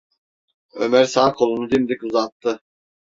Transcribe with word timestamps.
Ömer 0.73 1.05
sağ 1.05 1.33
kolunu 1.33 1.71
dimdik 1.71 2.03
uzattı. 2.03 2.59